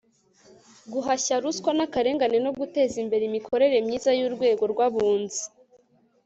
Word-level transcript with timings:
guhashya 0.91 1.35
ruswa 1.43 1.69
n'akarengane 1.77 2.37
no 2.45 2.51
guteza 2.59 2.95
imbere 3.03 3.23
imikorere 3.27 3.77
myiza 3.85 4.09
y'urwego 4.19 4.63
rw'abunzi 4.73 5.43